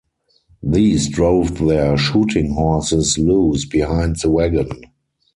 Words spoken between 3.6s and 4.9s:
behind the wagon.